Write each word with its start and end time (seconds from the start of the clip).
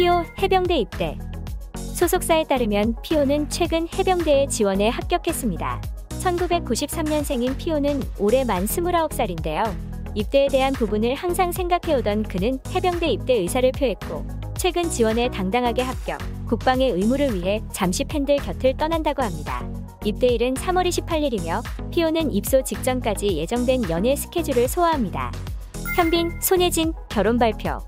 피오 0.00 0.24
해병대 0.40 0.78
입대. 0.78 1.18
소속사에 1.76 2.44
따르면 2.44 2.96
피오는 3.02 3.50
최근 3.50 3.86
해병대에 3.86 4.46
지원에 4.46 4.88
합격했습니다. 4.88 5.82
1993년생인 6.08 7.54
피오는 7.58 8.00
올해 8.18 8.42
만 8.44 8.64
29살인데요. 8.64 9.70
입대에 10.14 10.48
대한 10.48 10.72
부분을 10.72 11.14
항상 11.14 11.52
생각해오던 11.52 12.22
그는 12.22 12.58
해병대 12.74 13.10
입대 13.10 13.34
의사를 13.34 13.70
표했고, 13.72 14.26
최근 14.56 14.88
지원에 14.88 15.28
당당하게 15.28 15.82
합격, 15.82 16.18
국방의 16.48 16.92
의무를 16.92 17.34
위해 17.34 17.60
잠시 17.70 18.04
팬들 18.04 18.36
곁을 18.36 18.78
떠난다고 18.78 19.22
합니다. 19.22 19.68
입대일은 20.06 20.54
3월 20.54 20.88
28일이며 20.88 21.62
피오는 21.90 22.32
입소 22.32 22.64
직전까지 22.64 23.36
예정된 23.36 23.90
연애 23.90 24.16
스케줄을 24.16 24.66
소화합니다. 24.66 25.30
현빈, 25.94 26.40
손예진 26.40 26.94
결혼 27.10 27.36
발표. 27.36 27.80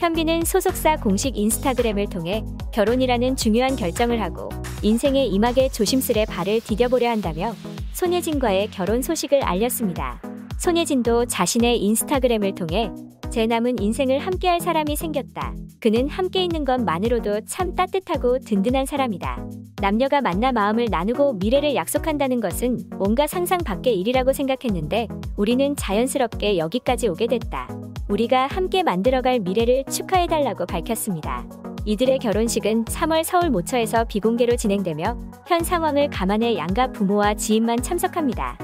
현빈은 0.00 0.46
소속사 0.46 0.96
공식 0.96 1.36
인스타그램을 1.36 2.06
통해 2.06 2.42
결혼이라는 2.72 3.36
중요한 3.36 3.76
결정을 3.76 4.22
하고 4.22 4.48
인생의 4.82 5.28
이막에 5.28 5.68
조심스레 5.68 6.24
발을 6.24 6.62
디뎌보려 6.62 7.10
한다며 7.10 7.54
손예진과의 7.92 8.70
결혼 8.70 9.02
소식을 9.02 9.44
알렸습니다. 9.44 10.18
손예진도 10.58 11.26
자신의 11.26 11.82
인스타그램을 11.82 12.54
통해 12.54 12.90
제 13.30 13.46
남은 13.46 13.78
인생을 13.78 14.20
함께할 14.20 14.60
사람이 14.62 14.96
생겼다. 14.96 15.54
그는 15.80 16.08
함께 16.08 16.44
있는 16.44 16.64
것만으로도 16.64 17.42
참 17.46 17.74
따뜻하고 17.74 18.38
든든한 18.38 18.86
사람이다. 18.86 19.44
남녀가 19.82 20.22
만나 20.22 20.50
마음을 20.50 20.86
나누고 20.90 21.34
미래를 21.34 21.74
약속한다는 21.74 22.40
것은 22.40 22.78
뭔가 22.96 23.26
상상 23.26 23.58
밖의 23.58 24.00
일이라고 24.00 24.32
생각했는데 24.32 25.08
우리는 25.36 25.76
자연스럽게 25.76 26.56
여기까지 26.56 27.08
오게 27.08 27.26
됐다. 27.26 27.68
우리가 28.10 28.48
함께 28.48 28.82
만들어갈 28.82 29.38
미래를 29.38 29.84
축하해달라고 29.84 30.66
밝혔습니다. 30.66 31.46
이들의 31.84 32.18
결혼식은 32.18 32.84
3월 32.86 33.22
서울 33.22 33.50
모처에서 33.50 34.04
비공개로 34.04 34.56
진행되며 34.56 35.16
현 35.46 35.62
상황을 35.62 36.10
감안해 36.10 36.56
양가 36.56 36.88
부모와 36.88 37.34
지인만 37.34 37.80
참석합니다. 37.80 38.58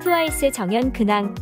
트와이스 0.00 0.50
정연 0.50 0.92
근황 0.92 1.34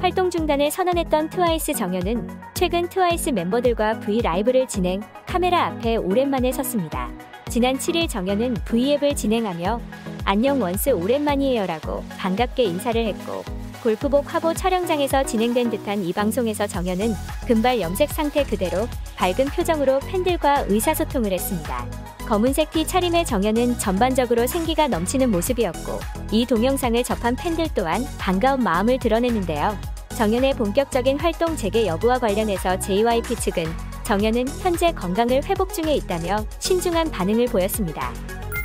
활동 0.00 0.30
중단을 0.30 0.70
선언했던 0.70 1.28
트와이스 1.28 1.74
정연은 1.74 2.26
최근 2.54 2.88
트와이스 2.88 3.30
멤버들과 3.30 4.00
V 4.00 4.22
라이브를 4.22 4.66
진행, 4.66 5.00
카메라 5.26 5.66
앞에 5.66 5.96
오랜만에 5.96 6.52
섰습니다. 6.52 7.10
지난 7.50 7.76
7일 7.76 8.08
정연은 8.08 8.54
V앱을 8.64 9.14
진행하며 9.14 9.80
안녕 10.24 10.60
원스 10.60 10.90
오랜만이에요라고 10.90 12.04
반갑게 12.18 12.62
인사를 12.64 13.06
했고 13.06 13.57
골프복 13.82 14.32
화보 14.32 14.52
촬영장에서 14.54 15.24
진행된 15.24 15.70
듯한 15.70 16.04
이 16.04 16.12
방송에서 16.12 16.66
정연은 16.66 17.14
금발 17.46 17.80
염색 17.80 18.10
상태 18.10 18.44
그대로 18.44 18.88
밝은 19.16 19.46
표정으로 19.46 20.00
팬들과 20.00 20.64
의사소통을 20.68 21.32
했습니다. 21.32 21.86
검은색 22.26 22.70
티 22.72 22.86
차림의 22.86 23.24
정연은 23.24 23.78
전반적으로 23.78 24.46
생기가 24.46 24.88
넘치는 24.88 25.30
모습이었고 25.30 25.98
이 26.30 26.44
동영상을 26.44 27.02
접한 27.02 27.36
팬들 27.36 27.68
또한 27.74 28.04
반가운 28.18 28.62
마음을 28.62 28.98
드러냈는데요. 28.98 29.78
정연의 30.10 30.54
본격적인 30.54 31.18
활동 31.20 31.56
재개 31.56 31.86
여부와 31.86 32.18
관련해서 32.18 32.78
JYP 32.80 33.36
측은 33.36 33.64
정연은 34.04 34.48
현재 34.60 34.92
건강을 34.92 35.44
회복 35.44 35.72
중에 35.72 35.94
있다며 35.94 36.44
신중한 36.58 37.10
반응을 37.10 37.46
보였습니다. 37.46 38.12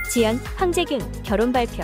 지연, 0.09 0.37
황재균 0.55 0.99
결혼 1.23 1.51
발표 1.51 1.83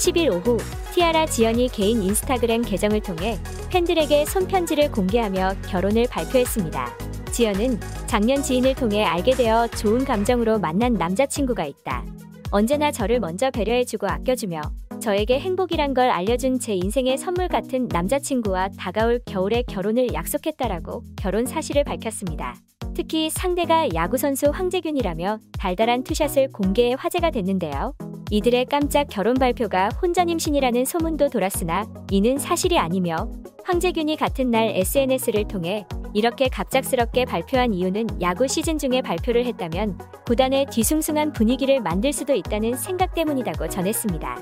10일 0.00 0.32
오후 0.32 0.56
티아라 0.94 1.26
지연이 1.26 1.68
개인 1.68 2.02
인스타그램 2.02 2.62
계정을 2.62 3.02
통해 3.02 3.38
팬들에게 3.68 4.24
손편지를 4.24 4.90
공개하며 4.90 5.56
결혼을 5.68 6.06
발표했습니다. 6.08 6.90
지연은 7.30 7.78
작년 8.06 8.42
지인을 8.42 8.74
통해 8.76 9.04
알게 9.04 9.32
되어 9.32 9.66
좋은 9.68 10.06
감정으로 10.06 10.58
만난 10.58 10.94
남자친구가 10.94 11.66
있다. 11.66 12.06
언제나 12.50 12.90
저를 12.90 13.20
먼저 13.20 13.50
배려해주고 13.50 14.06
아껴주며 14.08 14.62
저에게 15.00 15.38
행복이란 15.38 15.92
걸 15.92 16.08
알려준 16.08 16.58
제 16.60 16.74
인생의 16.74 17.18
선물 17.18 17.48
같은 17.48 17.86
남자친구와 17.90 18.70
다가올 18.78 19.20
겨울에 19.26 19.62
결혼을 19.68 20.14
약속했다라고 20.14 21.02
결혼 21.16 21.44
사실을 21.44 21.84
밝혔습니다. 21.84 22.56
특히 22.94 23.28
상대가 23.28 23.86
야구선수 23.94 24.50
황재균이라며 24.50 25.38
달달한 25.58 26.04
투샷을 26.04 26.52
공개해 26.52 26.96
화제가 26.98 27.30
됐는데요. 27.30 27.94
이들의 28.30 28.66
깜짝 28.66 29.08
결혼 29.10 29.34
발표가 29.34 29.88
혼전 30.00 30.28
임신이라는 30.28 30.84
소문도 30.84 31.30
돌았으나 31.30 31.84
이는 32.12 32.38
사실이 32.38 32.78
아니며 32.78 33.28
황재균이 33.64 34.16
같은 34.16 34.52
날 34.52 34.70
SNS를 34.76 35.48
통해 35.48 35.84
이렇게 36.14 36.48
갑작스럽게 36.48 37.24
발표한 37.24 37.74
이유는 37.74 38.20
야구 38.22 38.46
시즌 38.46 38.78
중에 38.78 39.02
발표를 39.02 39.44
했다면 39.46 39.98
구단의 40.26 40.66
뒤숭숭한 40.66 41.32
분위기를 41.32 41.80
만들 41.80 42.12
수도 42.12 42.32
있다는 42.32 42.76
생각 42.76 43.14
때문이라고 43.14 43.68
전했습니다. 43.68 44.38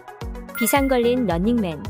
비상 0.58 0.88
걸린 0.88 1.26
런닝맨 1.26 1.82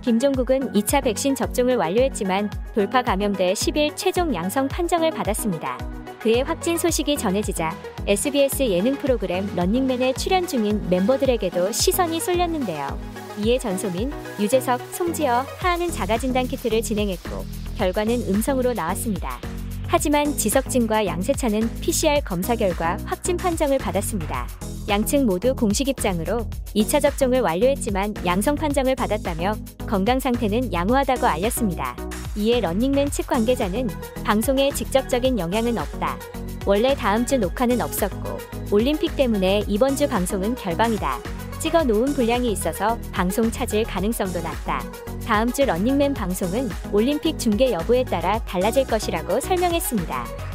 김종국은 0.00 0.72
2차 0.72 1.04
백신 1.04 1.34
접종을 1.34 1.76
완료했지만 1.76 2.50
돌파 2.74 3.02
감염돼 3.02 3.52
10일 3.52 3.96
최종 3.96 4.34
양성 4.34 4.66
판정을 4.68 5.10
받았습니다. 5.10 5.97
그의 6.20 6.42
확진 6.42 6.76
소식이 6.76 7.16
전해지자 7.16 7.76
SBS 8.06 8.70
예능 8.70 8.96
프로그램 8.96 9.48
런닝맨에 9.54 10.14
출연 10.14 10.46
중인 10.46 10.88
멤버들에게도 10.90 11.70
시선이 11.70 12.18
쏠렸는데요. 12.20 12.98
이에 13.38 13.58
전소민, 13.58 14.12
유재석, 14.40 14.80
송지어, 14.92 15.44
하하는 15.58 15.90
자가진단 15.90 16.48
키트를 16.48 16.82
진행했고 16.82 17.44
결과는 17.76 18.34
음성으로 18.34 18.72
나왔습니다. 18.72 19.38
하지만 19.86 20.36
지석진과 20.36 21.06
양세찬은 21.06 21.80
PCR 21.80 22.20
검사 22.24 22.56
결과 22.56 22.98
확진 23.04 23.36
판정을 23.36 23.78
받았습니다. 23.78 24.48
양측 24.88 25.24
모두 25.24 25.54
공식 25.54 25.88
입장으로 25.88 26.48
2차 26.74 27.00
접종을 27.00 27.40
완료했지만 27.40 28.14
양성 28.26 28.56
판정을 28.56 28.96
받았다며 28.96 29.54
건강 29.86 30.18
상태는 30.18 30.72
양호하다고 30.72 31.26
알렸습니다. 31.26 32.07
이에 32.36 32.60
런닝맨 32.60 33.10
측 33.10 33.26
관계자는 33.26 33.88
방송에 34.24 34.70
직접적인 34.70 35.38
영향은 35.38 35.78
없다. 35.78 36.18
원래 36.66 36.94
다음 36.94 37.24
주 37.24 37.38
녹화는 37.38 37.80
없었고 37.80 38.38
올림픽 38.70 39.16
때문에 39.16 39.64
이번 39.66 39.96
주 39.96 40.08
방송은 40.08 40.54
결방이다. 40.54 41.18
찍어 41.60 41.84
놓은 41.84 42.14
분량이 42.14 42.52
있어서 42.52 42.98
방송 43.12 43.50
찾을 43.50 43.84
가능성도 43.84 44.40
낮다. 44.40 44.82
다음 45.26 45.52
주 45.52 45.64
런닝맨 45.64 46.14
방송은 46.14 46.68
올림픽 46.92 47.38
중계 47.38 47.72
여부에 47.72 48.04
따라 48.04 48.38
달라질 48.40 48.86
것이라고 48.86 49.40
설명했습니다. 49.40 50.47